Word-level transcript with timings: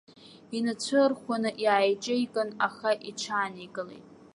Инацәа 0.57 0.99
ырхәаны 1.05 1.49
иааиҿеикын, 1.63 2.49
аха 2.67 2.89
иҽааникылеит. 3.09 4.05